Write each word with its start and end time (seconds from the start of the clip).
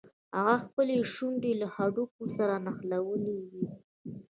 هغه 0.37 0.55
خپلې 0.65 0.95
شونډې 1.13 1.53
له 1.61 1.67
هډوکي 1.75 2.25
سره 2.37 2.53
نښلوي. 2.65 3.65